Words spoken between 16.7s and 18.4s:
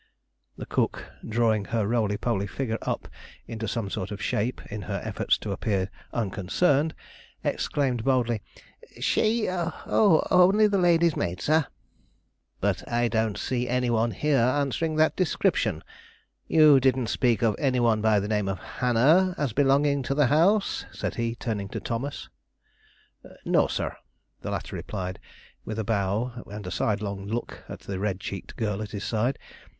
didn't speak of any one by the